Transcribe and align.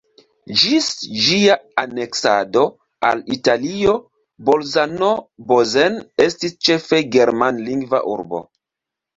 Ĝis 0.59 0.85
ĝia 1.25 1.57
aneksado 1.81 2.63
al 3.09 3.21
Italio 3.37 3.93
Bolzano-Bozen 4.49 6.01
estis 6.27 6.59
ĉefe 6.69 7.05
germanlingva 7.19 8.05
urbo. 8.17 8.43